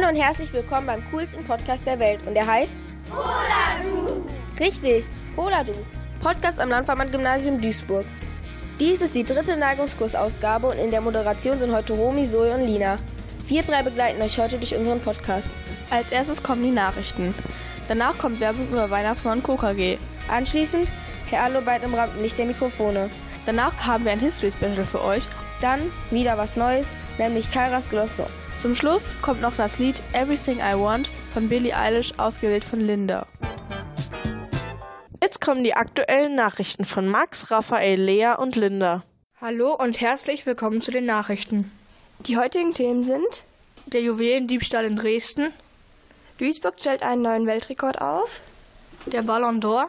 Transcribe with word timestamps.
Hallo 0.00 0.16
und 0.16 0.22
herzlich 0.22 0.50
willkommen 0.54 0.86
beim 0.86 1.02
coolsten 1.10 1.44
Podcast 1.44 1.86
der 1.86 1.98
Welt 1.98 2.20
und 2.26 2.32
der 2.32 2.46
heißt 2.46 2.74
Poladu. 3.10 4.24
Richtig, 4.58 5.04
Poladu. 5.36 5.72
Podcast 6.22 6.58
am 6.58 6.70
Landverband-Gymnasium 6.70 7.60
Duisburg. 7.60 8.06
Dies 8.78 9.02
ist 9.02 9.14
die 9.14 9.24
dritte 9.24 9.58
Neigungskursausgabe 9.58 10.68
und 10.68 10.78
in 10.78 10.90
der 10.90 11.02
Moderation 11.02 11.58
sind 11.58 11.72
heute 11.72 11.92
Romy, 11.92 12.24
Zoe 12.26 12.54
und 12.54 12.64
Lina. 12.64 12.98
Wir 13.46 13.62
drei 13.62 13.82
begleiten 13.82 14.22
euch 14.22 14.38
heute 14.38 14.56
durch 14.56 14.74
unseren 14.74 15.00
Podcast. 15.00 15.50
Als 15.90 16.12
erstes 16.12 16.42
kommen 16.42 16.62
die 16.62 16.70
Nachrichten. 16.70 17.34
Danach 17.86 18.16
kommt 18.16 18.40
Werbung 18.40 18.68
über 18.68 18.88
Weihnachtsmann 18.88 19.40
und 19.40 19.44
KKG. 19.44 19.98
Anschließend 20.28 20.90
Herr 21.28 21.42
Allobeit 21.42 21.84
im 21.84 21.92
Rampenlicht 21.92 22.38
der 22.38 22.46
Mikrofone. 22.46 23.10
Danach 23.44 23.74
haben 23.86 24.06
wir 24.06 24.12
ein 24.12 24.20
History 24.20 24.50
Special 24.50 24.84
für 24.86 25.04
euch. 25.04 25.24
Dann 25.60 25.80
wieder 26.10 26.38
was 26.38 26.56
Neues, 26.56 26.86
nämlich 27.18 27.50
Kairas 27.50 27.90
Glosse. 27.90 28.26
Zum 28.60 28.74
Schluss 28.74 29.14
kommt 29.22 29.40
noch 29.40 29.56
das 29.56 29.78
Lied 29.78 30.02
Everything 30.12 30.58
I 30.58 30.78
Want 30.78 31.10
von 31.30 31.48
Billie 31.48 31.74
Eilish, 31.74 32.12
ausgewählt 32.18 32.62
von 32.62 32.80
Linda. 32.80 33.26
Jetzt 35.22 35.40
kommen 35.40 35.64
die 35.64 35.72
aktuellen 35.72 36.34
Nachrichten 36.34 36.84
von 36.84 37.08
Max, 37.08 37.50
Raphael, 37.50 37.98
Lea 37.98 38.34
und 38.36 38.56
Linda. 38.56 39.02
Hallo 39.40 39.74
und 39.82 40.02
herzlich 40.02 40.44
willkommen 40.44 40.82
zu 40.82 40.90
den 40.90 41.06
Nachrichten. 41.06 41.72
Die 42.26 42.36
heutigen 42.36 42.74
Themen 42.74 43.02
sind 43.02 43.44
der 43.86 44.02
Juwelendiebstahl 44.02 44.84
in 44.84 44.96
Dresden, 44.96 45.54
Duisburg 46.36 46.74
stellt 46.78 47.02
einen 47.02 47.22
neuen 47.22 47.46
Weltrekord 47.46 48.02
auf, 48.02 48.40
der 49.06 49.22
Ballon 49.22 49.62
d'Or, 49.62 49.86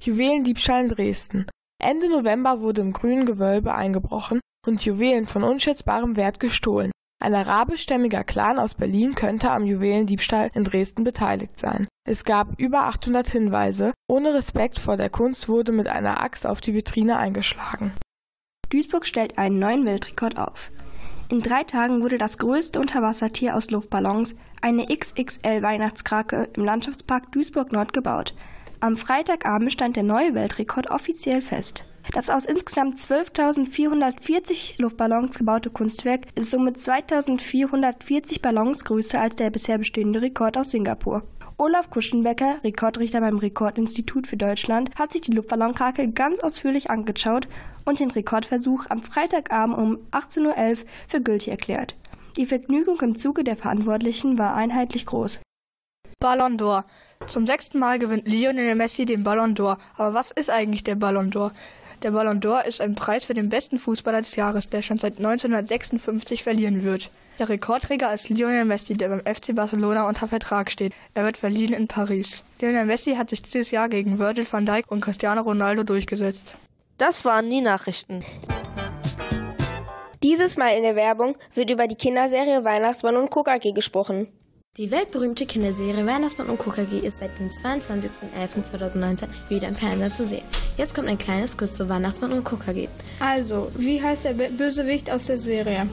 Juwelendiebstahl 0.00 0.82
in 0.82 0.88
Dresden. 0.90 1.46
Ende 1.82 2.10
November 2.10 2.60
wurde 2.60 2.82
im 2.82 2.92
grünen 2.92 3.24
Gewölbe 3.24 3.74
eingebrochen 3.74 4.40
und 4.66 4.84
Juwelen 4.84 5.26
von 5.26 5.42
unschätzbarem 5.42 6.16
Wert 6.16 6.38
gestohlen. 6.38 6.92
Ein 7.22 7.34
arabischstämmiger 7.34 8.24
Clan 8.24 8.58
aus 8.58 8.74
Berlin 8.74 9.14
könnte 9.14 9.50
am 9.50 9.66
Juwelendiebstahl 9.66 10.50
in 10.54 10.64
Dresden 10.64 11.04
beteiligt 11.04 11.60
sein. 11.60 11.86
Es 12.08 12.24
gab 12.24 12.58
über 12.58 12.84
800 12.84 13.28
Hinweise. 13.28 13.92
Ohne 14.08 14.32
Respekt 14.32 14.78
vor 14.78 14.96
der 14.96 15.10
Kunst 15.10 15.46
wurde 15.46 15.70
mit 15.70 15.86
einer 15.86 16.22
Axt 16.22 16.46
auf 16.46 16.62
die 16.62 16.72
Vitrine 16.72 17.18
eingeschlagen. 17.18 17.92
Duisburg 18.70 19.04
stellt 19.04 19.36
einen 19.36 19.58
neuen 19.58 19.86
Weltrekord 19.86 20.38
auf. 20.38 20.70
In 21.28 21.42
drei 21.42 21.62
Tagen 21.62 22.02
wurde 22.02 22.16
das 22.16 22.38
größte 22.38 22.80
Unterwassertier 22.80 23.54
aus 23.54 23.70
Luftballons, 23.70 24.34
eine 24.62 24.86
XXL-Weihnachtskrake, 24.86 26.48
im 26.56 26.64
Landschaftspark 26.64 27.30
Duisburg-Nord 27.32 27.92
gebaut. 27.92 28.34
Am 28.80 28.96
Freitagabend 28.96 29.72
stand 29.72 29.96
der 29.96 30.04
neue 30.04 30.34
Weltrekord 30.34 30.90
offiziell 30.90 31.42
fest. 31.42 31.84
Das 32.12 32.28
aus 32.28 32.44
insgesamt 32.44 32.96
12.440 32.96 34.82
Luftballons 34.82 35.38
gebaute 35.38 35.70
Kunstwerk 35.70 36.26
ist 36.34 36.50
somit 36.50 36.76
2.440 36.76 38.42
Ballons 38.42 38.84
größer 38.84 39.20
als 39.20 39.36
der 39.36 39.50
bisher 39.50 39.78
bestehende 39.78 40.20
Rekord 40.20 40.58
aus 40.58 40.72
Singapur. 40.72 41.22
Olaf 41.56 41.90
Kuschenbecker, 41.90 42.56
Rekordrichter 42.64 43.20
beim 43.20 43.38
Rekordinstitut 43.38 44.26
für 44.26 44.36
Deutschland, 44.36 44.90
hat 44.98 45.12
sich 45.12 45.20
die 45.20 45.32
Luftballonkrake 45.32 46.10
ganz 46.10 46.40
ausführlich 46.40 46.90
angeschaut 46.90 47.46
und 47.84 48.00
den 48.00 48.10
Rekordversuch 48.10 48.86
am 48.88 49.02
Freitagabend 49.02 49.78
um 49.78 49.98
18.11 50.10 50.46
Uhr 50.46 50.86
für 51.06 51.20
gültig 51.20 51.48
erklärt. 51.48 51.94
Die 52.36 52.46
Vergnügung 52.46 52.98
im 53.02 53.16
Zuge 53.16 53.44
der 53.44 53.56
Verantwortlichen 53.56 54.38
war 54.38 54.54
einheitlich 54.54 55.06
groß. 55.06 55.40
Ballon 56.18 56.58
d'Or. 56.58 56.84
Zum 57.26 57.46
sechsten 57.46 57.78
Mal 57.78 57.98
gewinnt 57.98 58.28
Lionel 58.28 58.74
Messi 58.74 59.06
den 59.06 59.24
Ballon 59.24 59.54
d'Or. 59.54 59.78
Aber 59.96 60.14
was 60.14 60.30
ist 60.30 60.50
eigentlich 60.50 60.84
der 60.84 60.94
Ballon 60.94 61.30
d'Or? 61.30 61.52
Der 62.02 62.12
Ballon 62.12 62.40
d'Or 62.40 62.64
ist 62.64 62.80
ein 62.80 62.94
Preis 62.94 63.24
für 63.24 63.34
den 63.34 63.50
besten 63.50 63.78
Fußballer 63.78 64.22
des 64.22 64.34
Jahres, 64.34 64.70
der 64.70 64.80
schon 64.80 64.96
seit 64.96 65.18
1956 65.18 66.42
verliehen 66.42 66.82
wird. 66.82 67.10
Der 67.38 67.50
Rekordträger 67.50 68.12
ist 68.14 68.30
Lionel 68.30 68.64
Messi, 68.64 68.94
der 68.94 69.10
beim 69.10 69.20
FC 69.20 69.54
Barcelona 69.54 70.08
unter 70.08 70.26
Vertrag 70.26 70.70
steht. 70.70 70.94
Er 71.12 71.24
wird 71.24 71.36
verliehen 71.36 71.74
in 71.74 71.88
Paris. 71.88 72.42
Lionel 72.58 72.86
Messi 72.86 73.16
hat 73.16 73.28
sich 73.28 73.42
dieses 73.42 73.70
Jahr 73.70 73.90
gegen 73.90 74.18
Virgil 74.18 74.46
van 74.50 74.64
Dijk 74.64 74.90
und 74.90 75.02
Cristiano 75.02 75.42
Ronaldo 75.42 75.82
durchgesetzt. 75.82 76.54
Das 76.96 77.26
waren 77.26 77.50
die 77.50 77.60
Nachrichten. 77.60 78.24
Dieses 80.22 80.56
Mal 80.56 80.76
in 80.76 80.82
der 80.82 80.96
Werbung 80.96 81.36
wird 81.52 81.70
über 81.70 81.86
die 81.86 81.96
Kinderserie 81.96 82.64
Weihnachtsmann 82.64 83.16
und 83.16 83.30
KKG 83.30 83.72
gesprochen. 83.72 84.28
Die 84.76 84.92
weltberühmte 84.92 85.46
Kinderserie 85.46 86.06
Weihnachtsmann 86.06 86.48
und 86.48 86.60
KKG 86.60 86.98
ist 86.98 87.18
seit 87.18 87.36
dem 87.40 87.48
22.11.2019 87.48 89.26
wieder 89.48 89.66
im 89.66 89.74
Fernsehen 89.74 90.12
zu 90.12 90.24
sehen. 90.24 90.44
Jetzt 90.76 90.94
kommt 90.94 91.08
ein 91.08 91.18
kleines 91.18 91.56
Kuss 91.56 91.74
zu 91.74 91.88
Weihnachtsmann 91.88 92.32
und 92.32 92.44
KKG. 92.44 92.86
Also, 93.18 93.68
wie 93.74 94.00
heißt 94.00 94.26
der 94.26 94.34
Bösewicht 94.34 95.10
aus 95.10 95.26
der 95.26 95.38
Serie? 95.38 95.88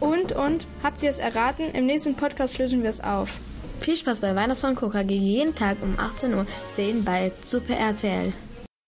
Und, 0.00 0.32
und, 0.32 0.66
habt 0.82 1.04
ihr 1.04 1.10
es 1.10 1.20
erraten? 1.20 1.70
Im 1.74 1.86
nächsten 1.86 2.16
Podcast 2.16 2.58
lösen 2.58 2.82
wir 2.82 2.90
es 2.90 3.00
auf. 3.00 3.38
Viel 3.78 3.94
Spaß 3.94 4.18
bei 4.18 4.34
Weihnachtsmann 4.34 4.76
und 4.76 4.80
KKG 4.80 5.14
jeden 5.14 5.54
Tag 5.54 5.76
um 5.80 5.94
18.10 5.96 6.34
Uhr 6.34 7.04
bei 7.04 7.30
Super 7.44 7.76
RTL. 7.76 8.32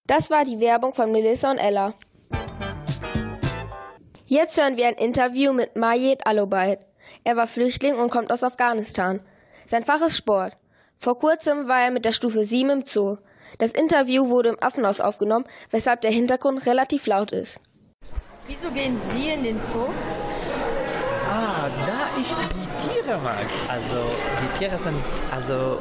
Das 0.09 0.29
war 0.31 0.43
die 0.43 0.59
Werbung 0.59 0.93
von 0.93 1.13
Melissa 1.13 1.53
und 1.53 1.59
Ella. 1.59 1.95
Jetzt 4.27 4.61
hören 4.61 4.77
wir 4.77 4.89
ein 4.89 4.95
Interview 4.95 5.53
mit 5.53 5.77
Majed 5.77 6.27
Alobait. 6.27 6.81
Er 7.25 7.37
war 7.37 7.47
Flüchtling 7.47 7.95
und 7.95 8.11
kommt 8.11 8.33
aus 8.33 8.43
Afghanistan. 8.43 9.21
Sein 9.67 9.83
Fach 9.83 10.01
ist 10.01 10.17
Sport. 10.17 10.57
Vor 10.97 11.19
kurzem 11.19 11.69
war 11.69 11.81
er 11.81 11.91
mit 11.91 12.05
der 12.05 12.13
Stufe 12.13 12.45
7 12.45 12.71
im 12.71 12.87
Zoo. 12.87 13.17
Das 13.59 13.73
Interview 13.73 14.29
wurde 14.29 14.51
im 14.51 14.63
Affenhaus 14.63 15.01
aufgenommen, 15.01 15.47
weshalb 15.71 16.03
der 16.03 16.11
Hintergrund 16.11 16.67
relativ 16.67 17.07
laut 17.07 17.33
ist. 17.33 17.61
Wieso 18.47 18.71
gehen 18.71 18.99
Sie 18.99 19.29
in 19.29 19.45
den 19.45 19.61
Zoo? 19.61 19.87
Ah, 21.31 21.69
da 21.87 22.09
ich 22.21 22.27
die 22.29 22.89
Tiere 22.89 23.19
mag. 23.19 23.47
Also, 23.69 24.11
die 24.43 24.59
Tiere 24.59 24.79
sind 24.83 24.97
also 25.31 25.81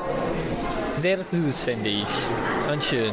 sehr 0.99 1.19
süß, 1.31 1.61
finde 1.61 1.89
ich. 1.89 2.07
Und 2.71 2.83
schön. 2.83 3.11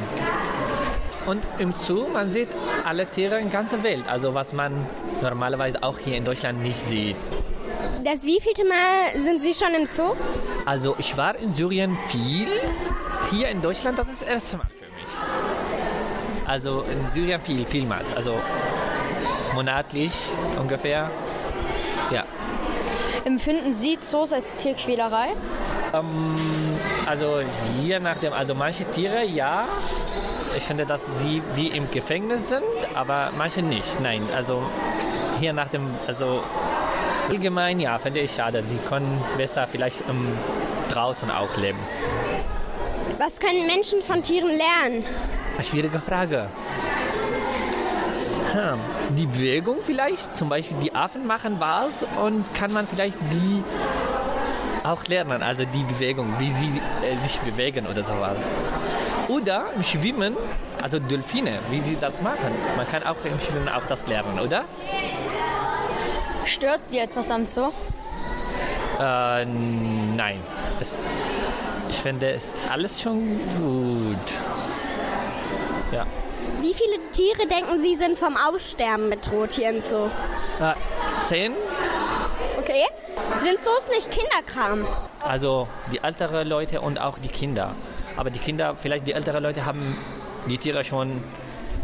Und 1.26 1.42
im 1.58 1.74
Zoo, 1.78 2.06
man 2.08 2.30
sieht 2.30 2.48
alle 2.84 3.06
Tiere 3.06 3.38
in 3.38 3.50
der 3.50 3.60
ganzen 3.60 3.82
Welt. 3.82 4.06
Also, 4.06 4.34
was 4.34 4.52
man 4.52 4.86
normalerweise 5.22 5.82
auch 5.82 5.98
hier 5.98 6.16
in 6.16 6.24
Deutschland 6.24 6.62
nicht 6.62 6.86
sieht. 6.86 7.16
Das 8.04 8.24
wievielte 8.24 8.64
Mal 8.64 9.18
sind 9.18 9.42
Sie 9.42 9.52
schon 9.52 9.74
im 9.74 9.86
Zoo? 9.86 10.14
Also 10.64 10.94
ich 10.98 11.16
war 11.16 11.36
in 11.36 11.52
Syrien 11.52 11.96
viel. 12.08 12.48
Hier 13.30 13.48
in 13.48 13.60
Deutschland, 13.62 13.98
das 13.98 14.08
ist 14.08 14.22
das 14.22 14.28
erste 14.28 14.56
Mal 14.58 14.68
für 14.68 14.84
mich. 14.94 16.46
Also 16.46 16.84
in 16.90 17.12
Syrien 17.12 17.40
viel, 17.40 17.64
vielmals. 17.64 18.06
Also 18.14 18.34
monatlich 19.54 20.12
ungefähr. 20.58 21.10
Ja. 22.10 22.24
Empfinden 23.24 23.72
Sie 23.72 23.98
Zoos 23.98 24.32
als 24.32 24.58
Tierquälerei? 24.58 25.30
Ähm, 25.92 26.36
also 27.06 27.40
je 27.82 27.98
nachdem, 27.98 28.32
also 28.32 28.54
manche 28.54 28.84
Tiere 28.84 29.24
ja. 29.24 29.66
Ich 30.56 30.62
finde, 30.62 30.86
dass 30.86 31.00
sie 31.20 31.42
wie 31.54 31.68
im 31.68 31.90
Gefängnis 31.90 32.48
sind, 32.48 32.64
aber 32.94 33.30
manche 33.36 33.62
nicht. 33.62 34.00
Nein, 34.00 34.22
also 34.34 34.62
hier 35.40 35.52
nach 35.52 35.68
dem, 35.68 35.90
also 36.06 36.42
Allgemein 37.28 37.80
ja, 37.80 37.98
finde 37.98 38.20
ich 38.20 38.32
schade. 38.32 38.62
Sie 38.62 38.78
können 38.88 39.22
besser 39.36 39.66
vielleicht 39.66 40.08
um, 40.08 40.28
draußen 40.90 41.30
auch 41.30 41.56
leben. 41.56 41.78
Was 43.18 43.40
können 43.40 43.66
Menschen 43.66 44.00
von 44.00 44.22
Tieren 44.22 44.50
lernen? 44.50 45.04
Eine 45.54 45.64
schwierige 45.64 45.98
Frage. 45.98 46.48
Hm. 48.52 48.78
Die 49.16 49.26
Bewegung 49.26 49.78
vielleicht, 49.82 50.36
zum 50.36 50.48
Beispiel 50.48 50.76
die 50.78 50.94
Affen 50.94 51.26
machen 51.26 51.56
was 51.58 52.06
und 52.24 52.44
kann 52.54 52.72
man 52.72 52.86
vielleicht 52.86 53.18
die 53.32 53.62
auch 54.84 55.04
lernen, 55.06 55.42
also 55.42 55.64
die 55.64 55.82
Bewegung, 55.82 56.32
wie 56.38 56.50
sie 56.52 56.80
äh, 57.04 57.16
sich 57.22 57.38
bewegen 57.40 57.86
oder 57.86 58.04
sowas. 58.04 58.36
Oder 59.28 59.66
im 59.74 59.82
Schwimmen, 59.82 60.36
also 60.80 61.00
Delfine, 61.00 61.58
wie 61.70 61.80
sie 61.80 61.96
das 62.00 62.22
machen. 62.22 62.54
Man 62.76 62.88
kann 62.88 63.02
auch 63.02 63.16
im 63.24 63.40
Schwimmen 63.40 63.68
auch 63.68 63.84
das 63.88 64.06
lernen, 64.06 64.38
oder? 64.38 64.64
Stört 66.46 66.84
Sie 66.84 66.98
etwas 66.98 67.30
am 67.30 67.44
Zoo? 67.46 67.72
Äh, 69.00 69.44
nein. 69.44 70.40
Es, 70.80 70.96
ich 71.90 71.96
finde, 71.96 72.30
es 72.30 72.44
ist 72.44 72.70
alles 72.70 73.02
schon 73.02 73.38
gut. 73.58 74.16
Ja. 75.90 76.06
Wie 76.60 76.72
viele 76.72 76.98
Tiere 77.10 77.48
denken 77.48 77.80
Sie 77.80 77.96
sind 77.96 78.16
vom 78.16 78.36
Aussterben 78.36 79.10
bedroht 79.10 79.54
hier 79.54 79.70
im 79.70 79.82
Zoo? 79.82 80.06
Äh, 80.60 80.74
zehn. 81.24 81.52
Okay. 82.58 82.84
Sind 83.38 83.60
Zoos 83.60 83.88
nicht 83.90 84.08
Kinderkram? 84.10 84.86
Also 85.20 85.66
die 85.92 85.98
älteren 85.98 86.46
Leute 86.46 86.80
und 86.80 87.00
auch 87.00 87.18
die 87.18 87.28
Kinder. 87.28 87.74
Aber 88.16 88.30
die 88.30 88.38
Kinder, 88.38 88.76
vielleicht 88.76 89.06
die 89.06 89.12
älteren 89.12 89.42
Leute 89.42 89.66
haben 89.66 89.96
die 90.48 90.58
Tiere 90.58 90.84
schon 90.84 91.22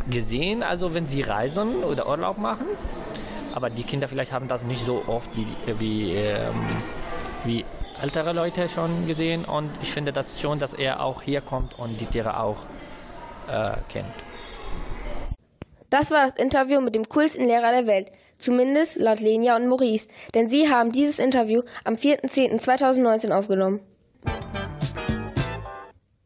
gesehen, 0.09 0.63
also 0.63 0.95
wenn 0.95 1.07
sie 1.07 1.23
reisen 1.23 1.83
oder 1.83 2.09
Urlaub 2.09 2.39
machen. 2.39 2.67
Aber 3.55 3.71
die 3.71 3.83
Kinder 3.83 4.09
vielleicht 4.09 4.33
haben 4.33 4.49
das 4.49 4.65
nicht 4.65 4.85
so 4.85 5.03
oft 5.07 5.29
wie, 5.37 5.47
wie, 5.79 6.15
ähm, 6.15 6.67
wie 7.45 7.65
ältere 8.03 8.33
Leute 8.33 8.69
schon 8.69 9.07
gesehen. 9.07 9.45
Und 9.45 9.71
ich 9.83 9.93
finde 9.93 10.13
das 10.13 10.41
schon, 10.41 10.59
dass 10.59 10.75
er 10.75 11.03
auch 11.03 11.23
hier 11.23 11.41
kommt 11.41 11.79
und 11.79 12.01
die 12.01 12.07
Tiere 12.07 12.41
auch 12.41 12.59
äh, 13.49 13.73
kennt. 13.89 14.07
Das 15.91 16.11
war 16.11 16.25
das 16.25 16.37
Interview 16.37 16.81
mit 16.81 16.95
dem 16.95 17.09
coolsten 17.09 17.45
Lehrer 17.45 17.71
der 17.71 17.87
Welt. 17.87 18.11
Zumindest 18.39 18.97
laut 18.97 19.21
Lenia 19.21 19.55
und 19.55 19.69
Maurice, 19.69 20.09
denn 20.35 20.49
sie 20.49 20.69
haben 20.69 20.91
dieses 20.91 21.19
Interview 21.19 21.63
am 21.85 21.95
4.10.2019 21.95 23.31
aufgenommen. 23.31 23.81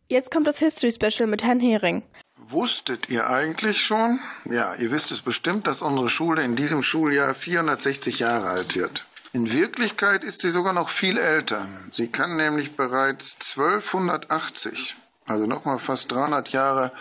Jetzt 0.09 0.31
kommt 0.31 0.47
das 0.47 0.61
History 0.61 0.93
Special 0.93 1.29
mit 1.29 1.43
Herrn 1.43 1.61
Hering. 1.61 2.05
Wusstet 2.49 3.09
ihr 3.09 3.29
eigentlich 3.29 3.85
schon? 3.85 4.21
Ja, 4.45 4.75
ihr 4.75 4.93
wisst 4.93 5.11
es 5.11 5.21
bestimmt, 5.21 5.67
dass 5.67 5.83
unsere 5.83 6.09
Schule 6.09 6.45
in 6.45 6.55
diesem 6.55 6.81
Schuljahr 6.81 7.35
460 7.35 8.21
Jahre 8.21 8.49
alt 8.51 8.77
wird. 8.77 9.05
In 9.33 9.53
Wirklichkeit 9.53 10.23
ist 10.23 10.43
sie 10.43 10.51
sogar 10.51 10.73
noch 10.73 10.89
viel 10.89 11.19
älter. 11.19 11.67
Sie 11.91 12.07
kann 12.07 12.37
nämlich 12.37 12.77
bereits 12.77 13.37
1280, 13.57 14.95
also 15.27 15.47
nochmal 15.47 15.81
fast 15.81 16.13
300 16.13 16.51
Jahre 16.51 16.93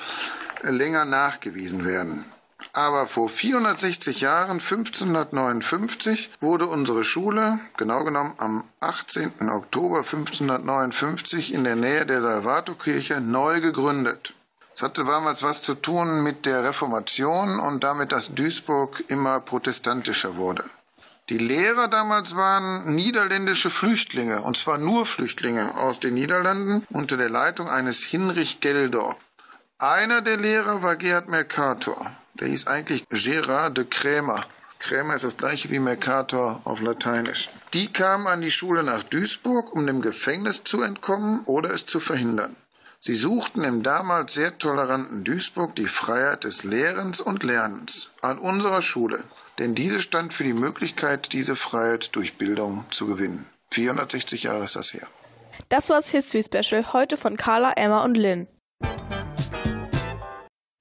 länger 0.64 1.06
nachgewiesen 1.06 1.86
werden. 1.86 2.26
Aber 2.74 3.06
vor 3.06 3.30
460 3.30 4.22
Jahren, 4.22 4.60
1559, 4.60 6.32
wurde 6.42 6.66
unsere 6.66 7.04
Schule, 7.04 7.60
genau 7.78 8.04
genommen 8.04 8.34
am 8.40 8.64
18. 8.80 9.48
Oktober 9.48 9.98
1559 9.98 11.54
in 11.54 11.64
der 11.64 11.76
Nähe 11.76 12.08
der 12.08 12.24
Salvatorkirche, 12.24 13.22
neu 13.22 13.62
gegründet. 13.62 14.34
Es 14.76 14.82
hatte 14.82 15.06
damals 15.06 15.42
was 15.42 15.62
zu 15.62 15.76
tun 15.76 16.22
mit 16.22 16.46
der 16.46 16.66
Reformation 16.66 17.62
und 17.62 17.86
damit, 17.86 18.12
dass 18.12 18.36
Duisburg 18.36 19.06
immer 19.08 19.40
protestantischer 19.40 20.36
wurde. 20.36 20.66
Die 21.30 21.38
Lehrer 21.38 21.88
damals 21.88 22.36
waren 22.36 22.94
niederländische 22.94 23.70
Flüchtlinge, 23.70 24.42
und 24.42 24.58
zwar 24.58 24.78
nur 24.78 25.06
Flüchtlinge 25.06 25.76
aus 25.78 26.02
den 26.02 26.16
Niederlanden 26.16 26.86
unter 26.90 27.16
der 27.16 27.30
Leitung 27.30 27.70
eines 27.70 28.04
Hinrich 28.04 28.60
Geldor. 28.60 29.16
Einer 29.80 30.22
der 30.22 30.36
Lehrer 30.36 30.84
war 30.84 30.98
Gerhard 30.98 31.30
Mercator. 31.30 32.12
Der 32.34 32.50
hieß 32.50 32.68
eigentlich 32.68 33.06
Gérard 33.08 33.76
de 33.76 33.86
Krämer. 33.86 34.46
Krämer 34.80 35.16
ist 35.16 35.24
das 35.24 35.38
gleiche 35.38 35.70
wie 35.72 35.80
Mercator 35.80 36.62
auf 36.66 36.82
Lateinisch. 36.82 37.50
Die 37.74 37.92
kamen 37.92 38.28
an 38.28 38.42
die 38.42 38.52
Schule 38.52 38.84
nach 38.84 39.04
Duisburg, 39.04 39.74
um 39.74 39.88
dem 39.88 40.02
Gefängnis 40.02 40.66
zu 40.66 40.82
entkommen 40.82 41.44
oder 41.46 41.72
es 41.74 41.86
zu 41.86 42.02
verhindern. 42.02 42.58
Sie 43.08 43.14
suchten 43.14 43.64
im 43.64 43.84
damals 43.84 44.34
sehr 44.34 44.58
toleranten 44.58 45.24
Duisburg 45.24 45.76
die 45.76 45.86
Freiheit 45.86 46.44
des 46.44 46.64
Lehrens 46.64 47.22
und 47.22 47.44
Lernens 47.44 48.10
an 48.24 48.40
unserer 48.40 48.82
Schule, 48.82 49.24
denn 49.60 49.76
diese 49.76 50.02
stand 50.02 50.34
für 50.34 50.44
die 50.44 50.54
Möglichkeit, 50.54 51.32
diese 51.32 51.56
Freiheit 51.56 52.16
durch 52.16 52.40
Bildung 52.40 52.84
zu 52.90 53.06
gewinnen. 53.06 53.46
460 53.70 54.42
Jahre 54.42 54.64
ist 54.64 54.76
das 54.76 54.96
her. 54.96 55.06
Das 55.70 55.88
war 55.90 55.98
das 55.98 56.10
History 56.10 56.42
Special, 56.42 56.94
heute 56.94 57.16
von 57.16 57.38
Carla, 57.38 57.74
Emma 57.74 58.04
und 58.04 58.16
Lynn. 58.18 58.48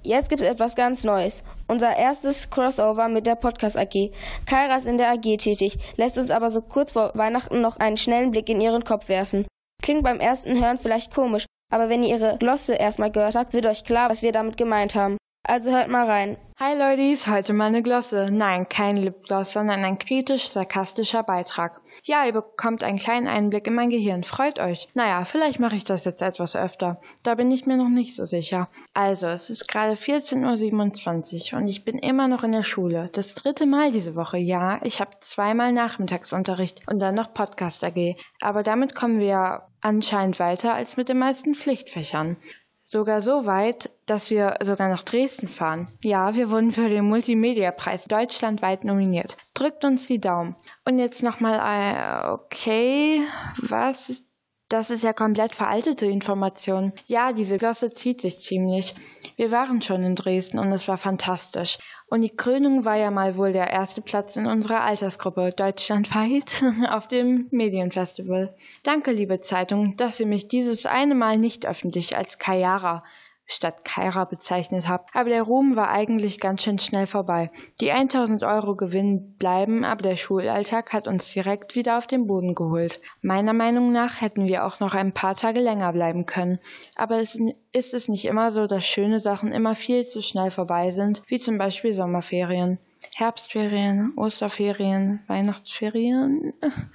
Jetzt 0.03 0.31
gibt 0.31 0.41
es 0.41 0.49
etwas 0.49 0.77
ganz 0.77 1.05
Neues. 1.05 1.43
Unser 1.69 1.95
erstes 1.95 2.49
Crossover 2.49 3.09
mit 3.09 3.27
der 3.27 3.35
Podcast 3.35 3.77
AG. 3.77 4.13
Kaira 4.47 4.79
ist 4.79 4.87
in 4.87 4.97
der 4.97 5.11
AG 5.11 5.37
tätig, 5.37 5.79
lässt 5.97 6.17
uns 6.17 6.31
aber 6.31 6.51
so 6.51 6.63
kurz 6.63 6.93
vor 6.93 7.13
Weihnachten 7.15 7.61
noch 7.61 7.77
einen 7.77 7.99
schnellen 7.99 8.31
Blick 8.31 8.49
in 8.49 8.63
ihren 8.63 8.85
Kopf 8.85 9.11
werfen. 9.11 9.47
Klingt 9.83 10.05
beim 10.05 10.21
ersten 10.21 10.59
Hören 10.59 10.79
vielleicht 10.79 11.15
komisch, 11.15 11.45
aber 11.71 11.89
wenn 11.89 12.03
ihr 12.03 12.17
ihre 12.17 12.39
Glosse 12.39 12.75
erstmal 12.75 13.11
gehört 13.11 13.35
habt, 13.35 13.53
wird 13.53 13.67
euch 13.67 13.85
klar, 13.85 14.11
was 14.11 14.23
wir 14.23 14.33
damit 14.33 14.57
gemeint 14.57 14.95
haben. 14.95 15.17
Also 15.47 15.71
hört 15.71 15.89
mal 15.89 16.07
rein. 16.07 16.37
Hi 16.57 16.73
Leute, 16.79 17.33
heute 17.33 17.53
mal 17.53 17.67
eine 17.67 17.83
Glosse. 17.83 18.29
Nein, 18.31 18.69
kein 18.69 18.97
Lipgloss, 18.97 19.55
sondern 19.55 19.85
ein 19.85 19.99
kritisch-sarkastischer 19.99 21.25
Beitrag. 21.25 21.81
Ja, 22.05 22.25
ihr 22.25 22.33
bekommt 22.33 22.85
einen 22.85 22.97
kleinen 22.97 23.27
Einblick 23.27 23.67
in 23.67 23.75
mein 23.75 23.91
Gehirn. 23.91 24.23
Freut 24.23 24.61
euch. 24.61 24.89
Naja, 24.95 25.25
vielleicht 25.25 25.59
mache 25.59 25.75
ich 25.75 25.83
das 25.83 26.05
jetzt 26.05 26.23
etwas 26.23 26.55
öfter. 26.55 27.01
Da 27.25 27.35
bin 27.35 27.51
ich 27.51 27.67
mir 27.67 27.77
noch 27.77 27.89
nicht 27.89 28.15
so 28.15 28.25
sicher. 28.25 28.69
Also, 28.93 29.27
es 29.27 29.51
ist 29.51 29.67
gerade 29.67 29.95
14.27 29.95 31.53
Uhr 31.53 31.59
und 31.59 31.67
ich 31.67 31.85
bin 31.85 31.99
immer 31.99 32.29
noch 32.29 32.45
in 32.45 32.53
der 32.53 32.63
Schule. 32.63 33.11
Das 33.13 33.35
dritte 33.35 33.67
Mal 33.67 33.91
diese 33.91 34.15
Woche. 34.15 34.39
Ja, 34.39 34.81
ich 34.85 35.01
habe 35.01 35.11
zweimal 35.19 35.73
Nachmittagsunterricht 35.73 36.83
und 36.87 37.01
dann 37.01 37.17
noch 37.17 37.35
Podcast 37.35 37.83
AG. 37.83 38.15
Aber 38.41 38.63
damit 38.63 38.95
kommen 38.95 39.19
wir 39.19 39.63
anscheinend 39.81 40.39
weiter 40.39 40.73
als 40.73 40.97
mit 40.97 41.09
den 41.09 41.19
meisten 41.19 41.57
Pflichtfächern. 41.57 42.37
Sogar 42.85 43.23
so 43.23 43.45
weit, 43.45 43.91
dass 44.07 44.31
wir 44.31 44.57
sogar 44.63 44.89
nach 44.89 45.05
Dresden 45.05 45.49
fahren. 45.49 45.89
Ja, 46.03 46.35
wir 46.35 46.51
wurden 46.51 46.73
für 46.73 46.89
den 46.89 47.09
Multimedia-Preis 47.09 48.05
deutschlandweit 48.05 48.85
nominiert. 48.85 49.37
Drückt 49.55 49.85
uns 49.85 50.07
die 50.07 50.21
Daumen. 50.21 50.57
Und 50.85 50.99
jetzt 50.99 51.23
nochmal, 51.23 51.59
äh, 51.59 52.31
okay, 52.31 53.23
was 53.61 54.25
das 54.69 54.91
ist 54.91 55.05
ja 55.05 55.13
komplett 55.13 55.55
veraltete 55.55 56.07
Information. 56.07 56.93
Ja, 57.07 57.33
diese 57.33 57.59
Klasse 57.59 57.91
zieht 57.91 58.23
sich 58.23 58.41
ziemlich. 58.41 58.95
Wir 59.37 59.53
waren 59.53 59.83
schon 59.83 60.03
in 60.03 60.17
Dresden 60.17 60.59
und 60.59 60.73
es 60.73 60.89
war 60.89 60.97
fantastisch. 60.97 61.79
Und 62.09 62.23
die 62.23 62.35
Krönung 62.35 62.85
war 62.85 62.97
ja 62.97 63.11
mal 63.11 63.37
wohl 63.37 63.53
der 63.53 63.71
erste 63.71 64.01
Platz 64.01 64.37
in 64.37 64.47
unserer 64.47 64.83
Altersgruppe 64.83 65.53
deutschlandweit 65.55 66.63
auf 66.89 67.09
dem 67.09 67.47
Medienfestival. 67.51 68.55
Danke, 68.83 69.13
liebe 69.13 69.41
Zeitung, 69.41 69.97
dass 69.97 70.21
ihr 70.21 70.27
mich 70.27 70.49
dieses 70.49 70.87
eine 70.87 71.15
Mal 71.15 71.39
nicht 71.39 71.67
öffentlich 71.67 72.17
als 72.17 72.39
Kayara 72.39 73.05
statt 73.47 73.85
Kaira 73.85 74.25
bezeichnet 74.25 74.89
habe. 74.89 75.05
Aber 75.13 75.29
der 75.29 75.43
Ruhm 75.43 75.77
war 75.77 75.91
eigentlich 75.91 76.41
ganz 76.41 76.63
schön 76.63 76.79
schnell 76.79 77.07
vorbei. 77.07 77.51
Die 77.81 77.93
1000 77.93 78.43
Euro 78.43 78.75
Gewinn 78.75 79.37
bleiben, 79.39 79.85
aber 79.85 80.03
der 80.03 80.17
Schulalltag 80.17 80.93
hat 80.93 81.07
uns 81.07 81.33
direkt 81.33 81.75
wieder 81.75 81.99
auf 81.99 82.07
den 82.07 82.27
Boden 82.27 82.55
geholt. 82.55 83.01
Meiner 83.21 83.53
Meinung 83.53 83.93
nach 83.93 84.21
hätten 84.21 84.49
wir 84.49 84.65
auch 84.65 84.81
noch 84.81 84.95
ein 84.95 85.13
paar 85.13 85.37
Tage 85.37 85.61
länger 85.61 85.93
bleiben 85.93 86.27
können. 86.27 86.59
Aber 86.97 87.21
es 87.21 87.39
ist 87.73 87.95
es 87.95 88.09
nicht 88.09 88.25
immer 88.25 88.51
so, 88.51 88.67
dass 88.67 88.85
schöne 88.85 89.21
Sachen 89.21 89.53
immer 89.53 89.75
viel 89.75 90.07
zu 90.07 90.23
schnell 90.23 90.51
vorbei 90.51 90.91
sind, 90.91 91.23
wie 91.27 91.39
zum 91.39 91.59
Beispiel 91.59 91.93
Sommerferien. 91.93 92.79
Herbstferien, 93.17 94.15
Osterferien, 94.17 95.23
Weihnachtsferien, 95.27 96.55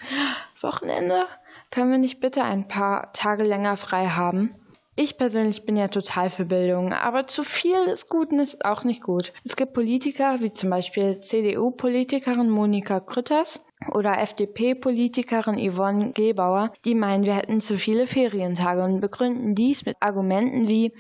Wochenende. 0.62 1.26
Können 1.72 1.92
wir 1.92 1.98
nicht 2.00 2.20
bitte 2.20 2.44
ein 2.44 2.68
paar 2.68 3.14
Tage 3.14 3.44
länger 3.44 3.78
frei 3.78 4.08
haben? 4.08 4.56
Ich 5.02 5.16
persönlich 5.16 5.64
bin 5.64 5.78
ja 5.78 5.88
total 5.88 6.30
für 6.30 6.44
Bildung, 6.44 6.92
aber 6.92 7.26
zu 7.26 7.46
viel 7.46 7.86
des 7.86 8.10
Guten 8.10 8.38
ist 8.38 8.66
auch 8.66 8.84
nicht 8.84 9.02
gut. 9.02 9.32
Es 9.46 9.56
gibt 9.56 9.72
Politiker, 9.72 10.42
wie 10.42 10.52
zum 10.52 10.70
Beispiel 10.70 11.18
CDU-Politikerin 11.22 12.50
Monika 12.50 13.00
Krütters 13.00 13.62
oder 13.94 14.20
FDP-Politikerin 14.20 15.58
Yvonne 15.58 16.12
Gebauer, 16.12 16.74
die 16.84 16.96
meinen, 16.96 17.24
wir 17.24 17.36
hätten 17.36 17.62
zu 17.62 17.78
viele 17.78 18.08
Ferientage 18.08 18.84
und 18.84 19.00
begründen 19.00 19.56
dies 19.56 19.86
mit 19.86 19.96
Argumenten 20.02 20.68
wie, 20.68 20.92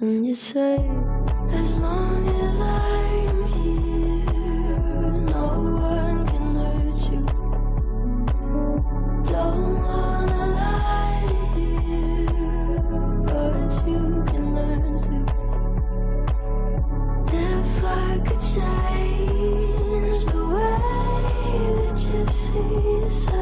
And 0.00 0.26
you 0.26 0.34
say, 0.34 0.78
as 1.50 1.76
long 1.78 2.28
as 2.28 2.58
I'm 2.60 3.44
here, 3.52 5.12
no 5.30 5.46
one 5.78 6.26
can 6.26 6.56
hurt 6.56 7.00
you. 7.12 7.24
Don't 9.30 9.74
wanna 9.80 10.46
lie 10.58 11.28
here, 11.54 12.80
but 13.26 13.70
you 13.86 14.24
can 14.26 14.44
learn 14.56 14.98
to. 15.06 15.16
If 17.32 17.84
I 17.84 18.18
could 18.26 18.42
change 18.54 20.20
the 20.26 20.42
way 20.54 20.76
that 21.76 21.98
you 22.12 22.22
see 22.32 23.41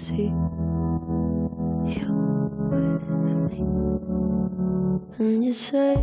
see 0.00 0.32
you 1.94 2.08
with 2.72 3.06
me. 3.50 3.60
And 5.18 5.44
you 5.44 5.52
say, 5.52 5.94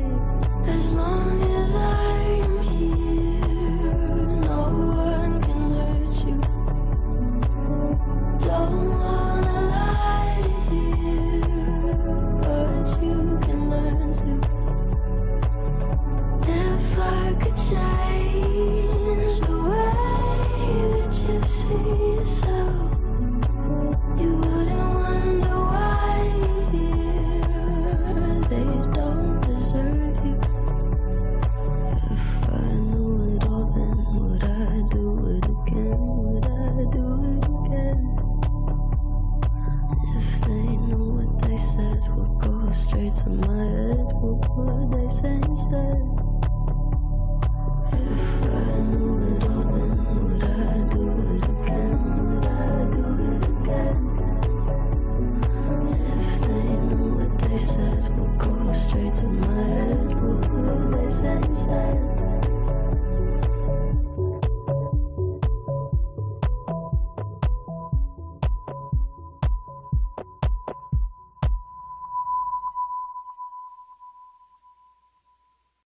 as 0.65 0.91
long 0.91 1.41
as 1.41 1.73
I 1.73 2.46